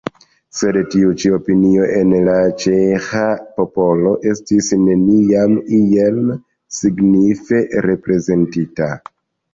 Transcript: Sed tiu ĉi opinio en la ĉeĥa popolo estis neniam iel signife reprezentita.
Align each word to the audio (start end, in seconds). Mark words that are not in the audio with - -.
Sed 0.59 0.77
tiu 0.93 1.09
ĉi 1.23 1.31
opinio 1.37 1.89
en 1.97 2.15
la 2.29 2.37
ĉeĥa 2.63 3.21
popolo 3.59 4.15
estis 4.33 4.71
neniam 4.87 5.61
iel 5.81 6.19
signife 6.79 7.61
reprezentita. 7.89 8.91